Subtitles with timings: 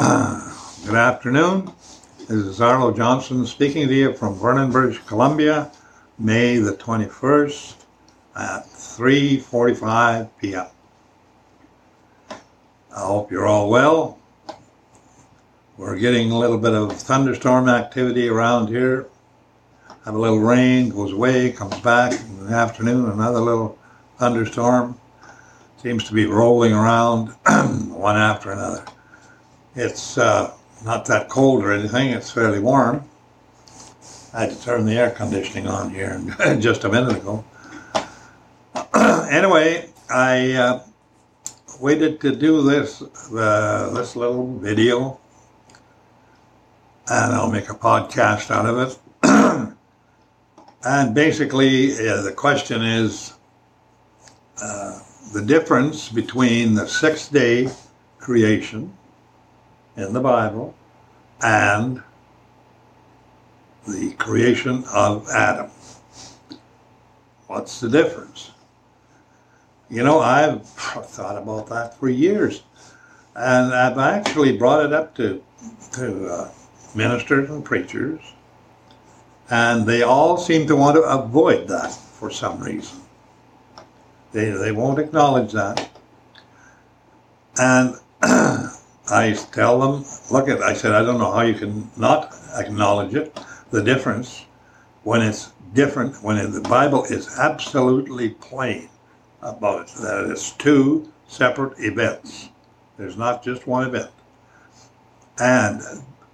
[0.00, 0.54] Uh,
[0.86, 1.72] good afternoon.
[2.20, 5.72] This is Arlo Johnson speaking to you from Vernon, British Columbia,
[6.20, 7.74] May the 21st
[8.36, 10.66] at 3:45 p.m.
[12.30, 14.20] I hope you're all well.
[15.76, 19.08] We're getting a little bit of thunderstorm activity around here.
[20.04, 23.76] Have a little rain, goes away, comes back in the afternoon, another little
[24.16, 24.96] thunderstorm.
[25.82, 27.30] Seems to be rolling around
[27.92, 28.84] one after another.
[29.80, 30.52] It's uh,
[30.84, 33.04] not that cold or anything, it's fairly warm.
[34.34, 36.20] I had to turn the air conditioning on here
[36.58, 37.44] just a minute ago.
[39.30, 40.82] anyway, I uh,
[41.78, 45.20] waited to do this uh, this little video,
[47.06, 49.74] and I'll make a podcast out of it.
[50.84, 53.34] and basically, uh, the question is
[54.60, 54.98] uh,
[55.32, 57.70] the difference between the sixth day
[58.18, 58.92] creation
[59.98, 60.74] in the Bible
[61.42, 62.02] and
[63.86, 65.70] the creation of Adam.
[67.48, 68.52] What's the difference?
[69.90, 72.62] You know, I've thought about that for years,
[73.34, 75.42] and I've actually brought it up to
[75.92, 76.50] to uh,
[76.94, 78.20] ministers and preachers,
[79.50, 83.00] and they all seem to want to avoid that for some reason.
[84.32, 85.90] They they won't acknowledge that,
[87.58, 87.94] and
[89.10, 90.62] I tell them, look at.
[90.62, 93.38] I said, I don't know how you can not acknowledge it,
[93.70, 94.44] the difference,
[95.02, 98.88] when it's different when the Bible is absolutely plain
[99.42, 102.48] about it, that it's two separate events.
[102.96, 104.10] There's not just one event.
[105.38, 105.82] And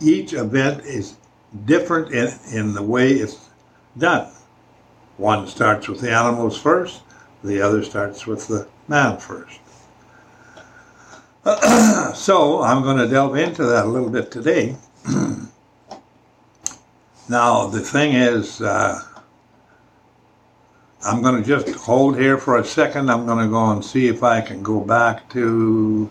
[0.00, 1.16] each event is
[1.64, 3.48] different in, in the way it's
[3.98, 4.30] done.
[5.16, 7.02] One starts with the animals first,
[7.42, 9.58] the other starts with the man first.
[12.14, 14.76] so I'm going to delve into that a little bit today.
[17.28, 19.00] now, the thing is, uh,
[21.04, 23.10] I'm going to just hold here for a second.
[23.10, 26.08] I'm going to go and see if I can go back to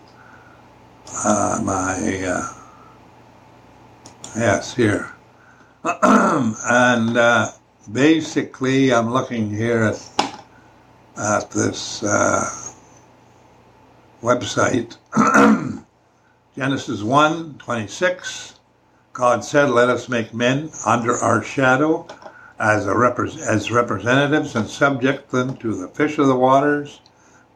[1.24, 2.46] uh, my, uh,
[4.36, 5.14] yes, here.
[5.84, 7.52] and uh,
[7.90, 10.42] basically, I'm looking here at,
[11.16, 12.71] at this uh,
[14.22, 14.96] website,
[16.56, 18.54] Genesis 1 26.
[19.12, 22.06] God said, Let us make men under our shadow
[22.58, 27.00] as, repre- as representatives and subject them to the fish of the waters,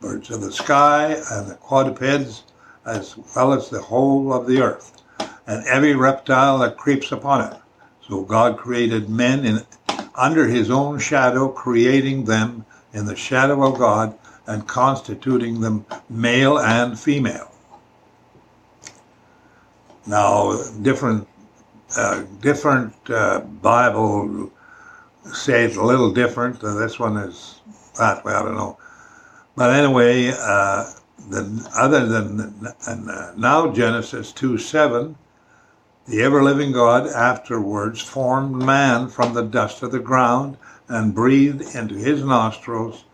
[0.01, 2.43] birds of the sky, and the quadrupeds,
[2.85, 5.03] as well as the whole of the earth,
[5.47, 7.57] and every reptile that creeps upon it.
[8.07, 9.61] So God created men in,
[10.17, 16.59] under his own shadow, creating them in the shadow of God and constituting them male
[16.59, 17.51] and female.
[20.07, 21.27] Now, different
[21.97, 24.51] uh, different uh, Bible
[25.33, 26.61] say it's a little different.
[26.61, 27.61] This one is
[27.99, 28.33] that way.
[28.33, 28.79] I don't know.
[29.57, 30.91] But anyway, uh,
[31.29, 35.17] the, other than and, uh, now Genesis two seven,
[36.07, 40.57] the ever living God afterwards formed man from the dust of the ground
[40.89, 43.06] and breathed into his nostrils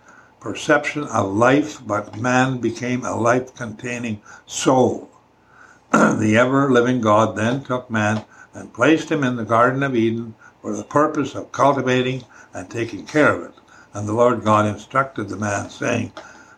[0.42, 5.08] perception of life, but man became a life containing soul.
[5.92, 10.34] the ever living God then took man and placed him in the Garden of Eden
[10.60, 13.54] for the purpose of cultivating and taking care of it.
[13.94, 16.10] And the Lord God instructed the man, saying,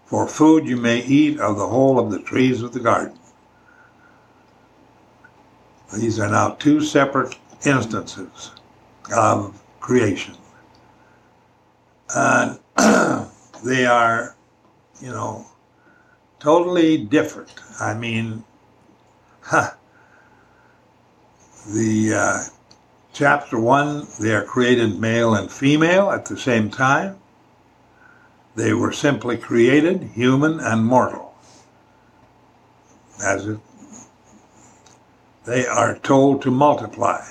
[0.06, 3.18] For food you may eat of the whole of the trees of the garden.
[5.94, 7.36] These are now two separate
[7.66, 8.52] instances
[9.14, 10.36] of creation.
[12.14, 12.58] And
[13.64, 14.36] they are,
[15.00, 15.46] you know,
[16.38, 17.52] totally different.
[17.80, 18.44] I mean,
[19.40, 19.70] huh,
[21.66, 22.38] the uh,
[23.14, 27.18] chapter 1, they are created male and female at the same time.
[28.54, 31.34] They were simply created human and mortal.
[33.24, 33.58] As it,
[35.46, 37.24] they are told to multiply.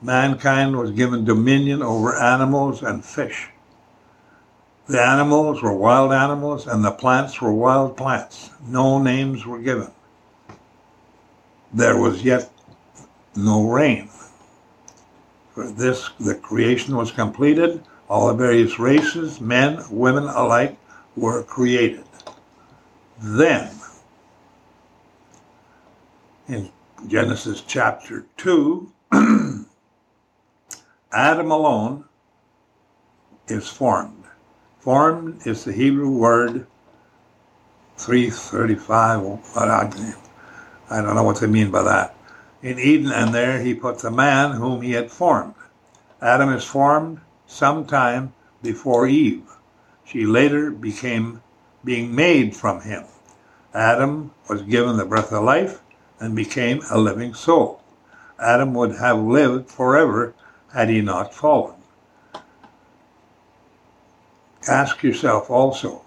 [0.00, 3.51] Mankind was given dominion over animals and fish.
[4.92, 8.50] The animals were wild animals and the plants were wild plants.
[8.68, 9.90] No names were given.
[11.72, 12.52] There was yet
[13.34, 14.10] no rain.
[15.54, 17.82] For this, the creation was completed.
[18.10, 20.76] All the various races, men, women alike,
[21.16, 22.04] were created.
[23.18, 23.70] Then,
[26.48, 26.70] in
[27.06, 28.92] Genesis chapter 2,
[31.12, 32.04] Adam alone
[33.48, 34.21] is formed.
[34.82, 36.66] Formed is the Hebrew word
[37.98, 42.16] 335, I don't know what they mean by that.
[42.62, 45.54] In Eden, and there he put the man whom he had formed.
[46.20, 49.44] Adam is formed sometime before Eve.
[50.04, 51.42] She later became
[51.84, 53.04] being made from him.
[53.72, 55.80] Adam was given the breath of life
[56.18, 57.80] and became a living soul.
[58.36, 60.34] Adam would have lived forever
[60.72, 61.76] had he not fallen.
[64.68, 66.02] Ask yourself also,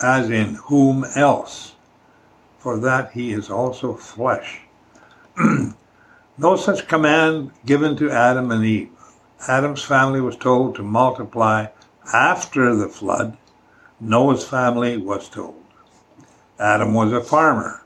[0.00, 1.74] as in whom else?
[2.58, 4.60] For that he is also flesh.
[6.38, 8.90] no such command given to Adam and Eve.
[9.48, 11.66] Adam's family was told to multiply
[12.12, 13.36] after the flood.
[13.98, 15.62] Noah's family was told.
[16.60, 17.82] Adam was a farmer.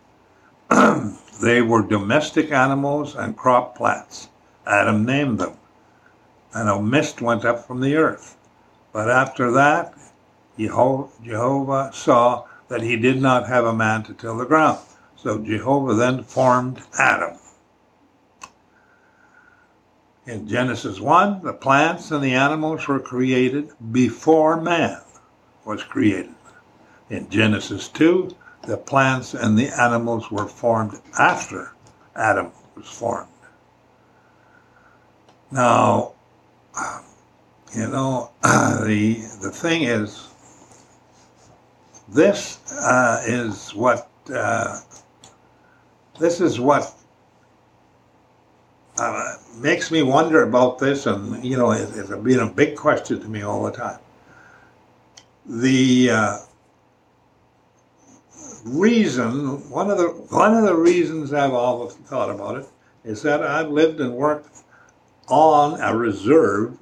[1.43, 4.29] they were domestic animals and crop plants.
[4.67, 5.57] Adam named them.
[6.53, 8.37] And a mist went up from the earth.
[8.95, 9.93] But after that,
[10.57, 14.79] Jehovah saw that he did not have a man to till the ground.
[15.17, 17.37] So Jehovah then formed Adam.
[20.27, 25.01] In Genesis 1, the plants and the animals were created before man
[25.65, 26.37] was created.
[27.11, 28.31] In Genesis 2,
[28.63, 31.73] the plants and the animals were formed after
[32.15, 33.29] Adam was formed.
[35.51, 36.13] Now,
[37.75, 40.29] you know, the the thing is,
[42.09, 44.81] this uh, is what uh,
[46.21, 46.93] this is what
[48.99, 53.21] uh, makes me wonder about this, and you know, it, it's been a big question
[53.21, 53.99] to me all the time.
[55.47, 56.39] The uh,
[58.65, 62.69] reason, one of the one of the reasons I've always thought about it
[63.05, 64.63] is that I've lived and worked
[65.29, 66.79] on a reserve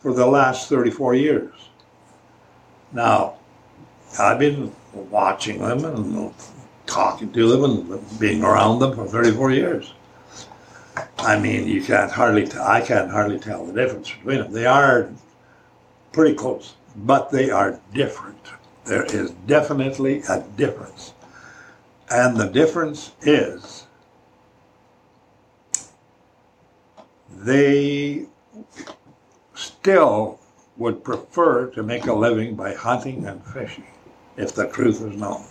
[0.00, 1.52] for the last 34 years.
[2.92, 3.36] Now,
[4.18, 4.72] I've been
[5.10, 6.34] watching them and
[6.86, 9.92] talking to them and being around them for 34 years.
[11.18, 14.52] I mean, you can't hardly, t- I can't hardly tell the difference between them.
[14.52, 15.10] They are
[16.12, 18.38] pretty close, but they are different.
[18.84, 21.12] There is definitely a difference.
[22.10, 23.86] And the difference is
[27.30, 28.26] they
[29.86, 30.40] still
[30.76, 33.86] would prefer to make a living by hunting and fishing
[34.36, 35.44] if the truth is known.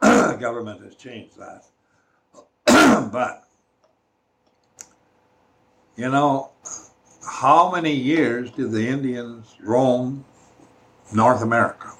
[0.00, 1.64] the government has changed that.
[3.12, 3.48] but,
[5.96, 6.52] you know,
[7.28, 10.24] how many years did the Indians roam
[11.12, 11.90] North America?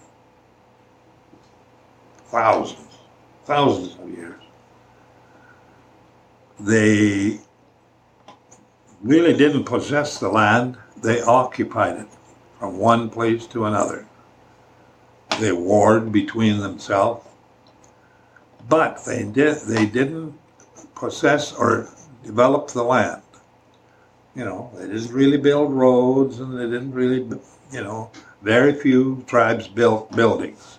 [2.26, 2.98] Thousands,
[3.44, 4.40] thousands of years.
[6.60, 7.40] They
[9.06, 12.08] really didn't possess the land, they occupied it
[12.58, 14.06] from one place to another.
[15.40, 17.26] They warred between themselves,
[18.68, 20.34] but they did they didn't
[20.94, 21.88] possess or
[22.24, 23.22] develop the land.
[24.34, 27.20] You know, they didn't really build roads, and they didn't really,
[27.72, 28.10] you know,
[28.42, 30.78] very few tribes built buildings.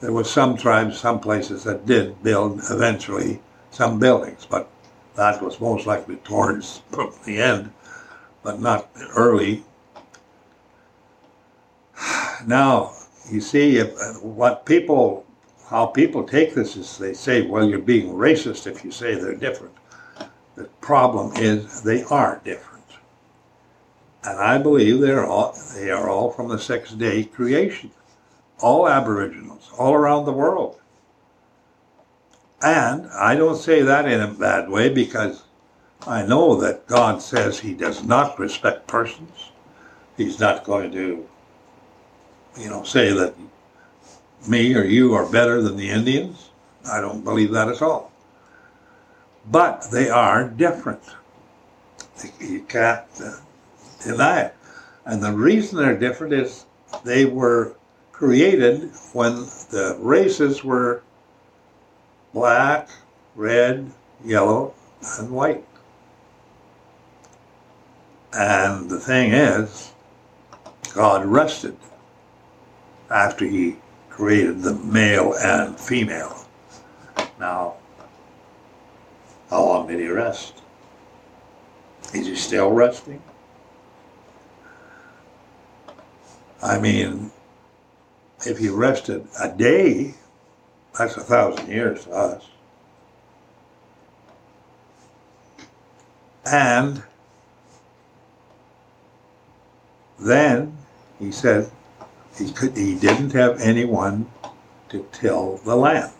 [0.00, 3.40] There were some tribes, some places that did build eventually
[3.70, 4.70] some buildings, but
[5.16, 6.82] that was most likely towards
[7.24, 7.72] the end,
[8.42, 9.64] but not early.
[12.46, 12.92] Now,
[13.30, 15.26] you see, if, uh, what people,
[15.68, 19.34] how people take this is they say, well, you're being racist if you say they're
[19.34, 19.74] different.
[20.54, 22.84] The problem is they are different.
[24.22, 27.90] And I believe they're all, they are all from the six day creation.
[28.60, 30.80] All Aboriginals, all around the world.
[32.66, 35.44] And I don't say that in a bad way because
[36.04, 39.52] I know that God says He does not respect persons.
[40.16, 41.24] He's not going to,
[42.58, 43.34] you know, say that
[44.48, 46.50] me or you are better than the Indians.
[46.90, 48.10] I don't believe that at all.
[49.48, 51.04] But they are different.
[52.40, 53.04] You can't
[54.02, 54.54] deny it.
[55.04, 56.66] And the reason they're different is
[57.04, 57.76] they were
[58.10, 59.36] created when
[59.70, 61.04] the races were
[62.36, 62.90] black,
[63.34, 63.90] red,
[64.22, 64.74] yellow,
[65.18, 65.64] and white.
[68.34, 69.92] And the thing is,
[70.92, 71.78] God rested
[73.10, 73.76] after he
[74.10, 76.46] created the male and female.
[77.40, 77.76] Now,
[79.48, 80.60] how long did he rest?
[82.12, 83.22] Is he still resting?
[86.62, 87.30] I mean,
[88.44, 90.16] if he rested a day,
[90.98, 92.48] that's a thousand years to us.
[96.46, 97.02] And
[100.18, 100.76] then
[101.18, 101.70] he said
[102.36, 104.30] he could he didn't have anyone
[104.88, 106.12] to till the land.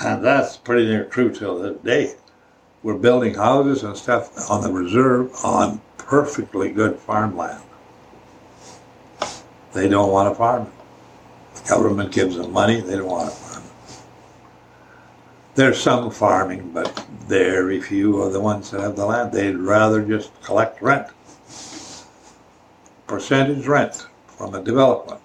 [0.00, 2.14] And that's pretty near true till this day.
[2.82, 7.62] We're building houses and stuff on the reserve on perfectly good farmland.
[9.72, 10.83] They don't want to farm it.
[11.68, 13.98] Government gives them money, they don't want to farm it.
[15.54, 19.32] There's some farming, but very few are the ones that have the land.
[19.32, 21.08] They'd rather just collect rent.
[23.06, 25.20] Percentage rent from a development.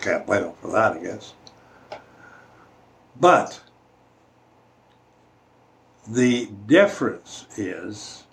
[0.00, 1.34] Can't blame them for that, I guess.
[3.20, 3.60] But
[6.06, 8.24] the difference is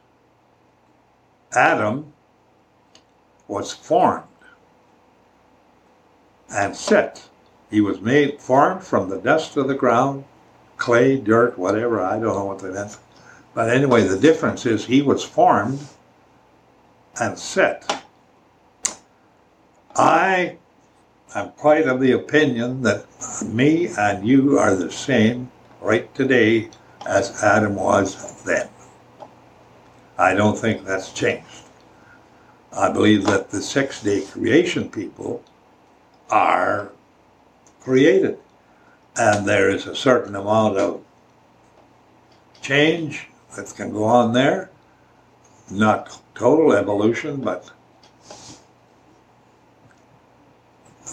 [1.54, 2.14] Adam
[3.48, 4.24] was formed
[6.50, 7.30] and set.
[7.70, 10.26] He was made, formed from the dust of the ground,
[10.78, 12.98] clay, dirt, whatever, I don't know what they meant.
[13.54, 15.80] But anyway, the difference is he was formed
[17.20, 18.04] and set.
[19.96, 20.58] I
[21.34, 23.06] am quite of the opinion that
[23.46, 26.70] me and you are the same right today
[27.08, 28.68] as Adam was then.
[30.18, 31.64] I don't think that's changed.
[32.74, 35.44] I believe that the six day creation people
[36.30, 36.92] are
[37.82, 38.40] created.
[39.18, 41.02] And there is a certain amount of
[42.62, 44.70] change that can go on there.
[45.72, 47.72] Not total evolution, but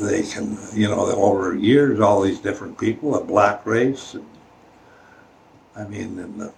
[0.01, 4.15] they can, you know, over years, all these different people, a black race.
[4.15, 4.27] And,
[5.77, 6.53] I mean, in the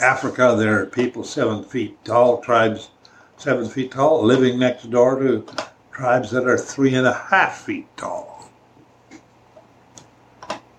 [0.00, 2.90] Africa, there are people seven feet tall, tribes
[3.36, 5.44] seven feet tall, living next door to
[5.94, 8.50] tribes that are three and a half feet tall.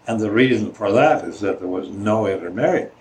[0.07, 2.91] And the reason for that is that there was no intermarriage.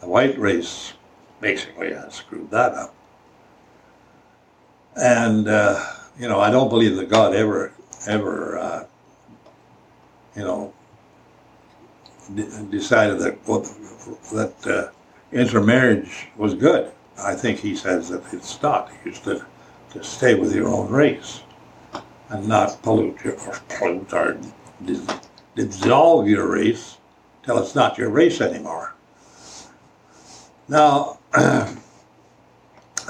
[0.00, 0.94] The white race
[1.40, 2.94] basically has screwed that up.
[4.94, 5.84] And, uh,
[6.18, 7.72] you know, I don't believe that God ever,
[8.06, 8.86] ever, uh,
[10.34, 10.72] you know,
[12.70, 13.60] decided that, well,
[14.32, 16.92] that uh, intermarriage was good.
[17.18, 18.90] I think he says that it's not.
[19.02, 19.44] He used to
[19.96, 21.40] to stay with your own race
[22.28, 24.38] and not pollute your, or pollute or
[25.54, 26.98] dissolve your race
[27.42, 28.94] till it's not your race anymore.
[30.68, 31.18] Now,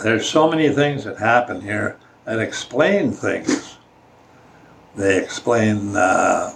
[0.03, 3.79] there's so many things that happen here that explain things.
[4.95, 6.53] They explain uh,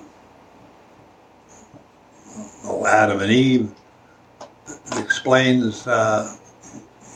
[2.64, 3.72] oh, Adam and Eve.
[4.96, 6.36] explains, uh,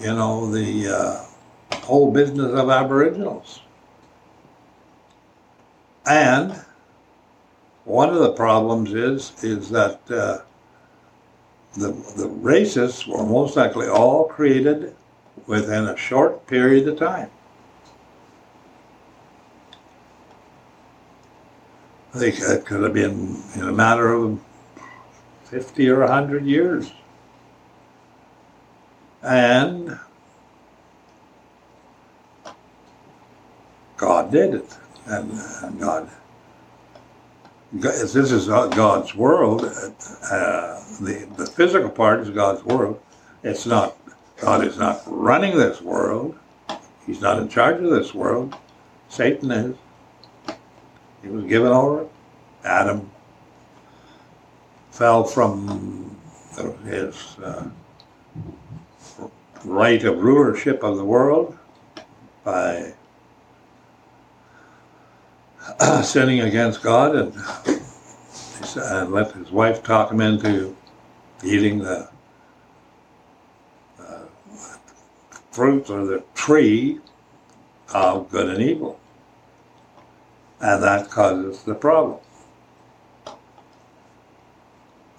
[0.00, 1.24] you know, the uh,
[1.82, 3.60] whole business of Aboriginals.
[6.06, 6.64] And
[7.84, 10.38] one of the problems is is that uh,
[11.74, 14.94] the the racists were most likely all created
[15.46, 17.30] within a short period of time.
[22.14, 24.38] I think it could have been in a matter of
[25.44, 26.92] 50 or 100 years.
[29.22, 29.98] And
[33.96, 36.10] God did it, and, God.
[37.72, 39.64] This is God's world.
[39.64, 43.00] Uh, the the physical part is God's world.
[43.42, 43.96] It's not.
[44.40, 46.38] God is not running this world.
[47.06, 48.54] He's not in charge of this world.
[49.08, 49.76] Satan is.
[51.22, 52.06] He was given over.
[52.64, 53.10] Adam
[54.90, 56.16] fell from
[56.84, 57.68] his uh,
[59.64, 61.58] right of rulership of the world
[62.44, 62.92] by
[66.02, 67.34] sinning against God and,
[68.76, 70.76] and let his wife talk him into
[71.42, 72.08] eating the
[73.98, 74.24] uh,
[75.50, 77.00] fruit or the tree
[77.92, 78.98] of good and evil.
[80.60, 82.20] And that causes the problem.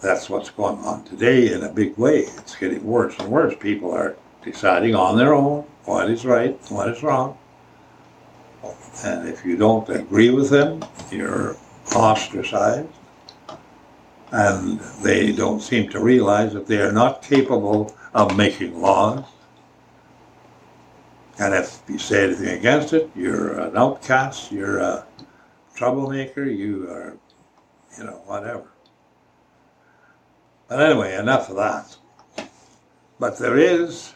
[0.01, 2.19] That's what's going on today in a big way.
[2.19, 3.55] It's getting worse and worse.
[3.59, 7.37] People are deciding on their own what is right, what is wrong.
[9.03, 11.57] And if you don't agree with them, you're
[11.95, 12.89] ostracized.
[14.31, 19.25] And they don't seem to realize that they are not capable of making laws.
[21.37, 25.05] And if you say anything against it, you're an outcast, you're a
[25.75, 27.17] troublemaker, you are,
[27.97, 28.71] you know, whatever.
[30.67, 31.97] But anyway, enough of that.
[33.19, 34.13] But there is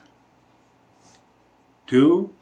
[1.88, 2.34] two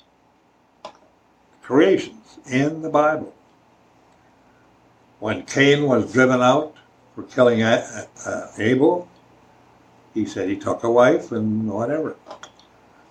[1.68, 3.34] creations in the Bible.
[5.20, 6.78] When Cain was driven out
[7.14, 7.60] for killing
[8.58, 9.10] Abel,
[10.14, 12.16] he said he took a wife and whatever.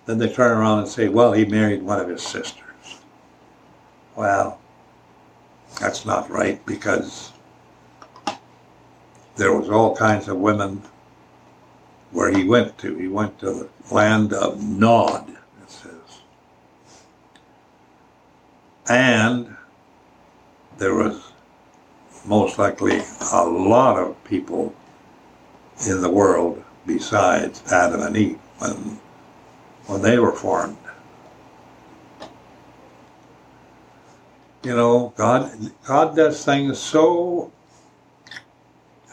[0.07, 2.63] Then they turn around and say, well, he married one of his sisters.
[4.15, 4.59] Well,
[5.79, 7.33] that's not right because
[9.35, 10.81] there was all kinds of women
[12.09, 12.97] where he went to.
[12.97, 15.91] He went to the land of Nod, it says.
[18.89, 19.55] And
[20.77, 21.33] there was
[22.25, 23.01] most likely
[23.33, 24.73] a lot of people
[25.87, 28.99] in the world besides Adam and Eve when,
[29.87, 30.77] when they were formed.
[34.63, 35.51] You know, God,
[35.85, 37.51] God does things so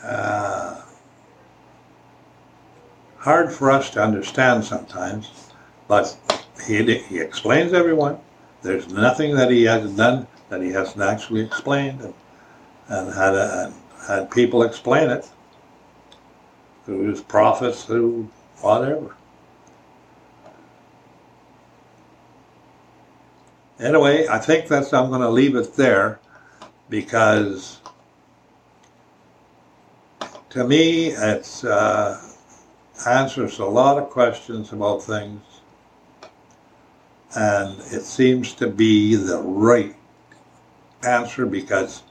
[0.02, 0.83] uh,
[3.19, 5.31] hard for us to understand sometimes,
[5.88, 6.16] but
[6.66, 8.19] he, he explains everyone.
[8.64, 12.14] There's nothing that he hasn't done that he hasn't actually explained and,
[12.88, 13.75] and had, a,
[14.09, 15.28] had people explain it
[16.87, 18.30] through his prophets, through
[18.62, 19.14] whatever.
[23.78, 26.18] Anyway, I think that's I'm going to leave it there
[26.88, 27.83] because
[30.49, 32.18] to me it uh,
[33.06, 35.53] answers a lot of questions about things
[37.37, 39.95] and it seems to be the right
[41.03, 42.03] answer because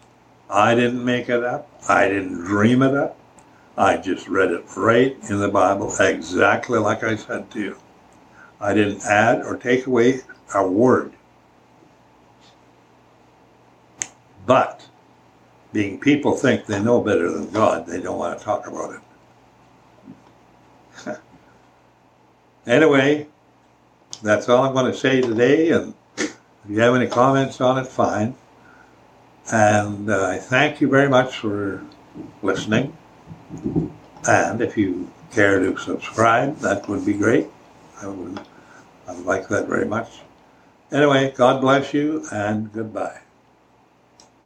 [0.50, 1.70] I didn't make it up.
[1.88, 3.18] I didn't dream it up.
[3.77, 7.77] I just read it right in the Bible, exactly like I said to you.
[8.60, 10.22] I didn't add or take away
[10.53, 11.13] a word.
[14.46, 14.88] But
[15.72, 19.01] being people think they know better than God, they don't want to talk about
[21.06, 21.20] it.
[22.68, 23.27] anyway,
[24.24, 25.70] that's all I'm going to say today.
[25.72, 26.38] And if
[26.68, 28.36] you have any comments on it, fine.
[29.51, 31.84] And uh, I thank you very much for
[32.42, 32.96] listening.
[34.27, 37.48] And if you care to subscribe, that would be great.
[38.01, 38.39] I would,
[39.08, 40.22] I would like that very much.
[40.92, 43.20] Anyway, God bless you and goodbye.